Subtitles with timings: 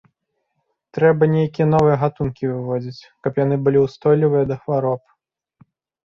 [0.97, 5.01] Трэба нейкія новыя гатункі выводзіць, каб яны былі ўстойлівыя да хвароб.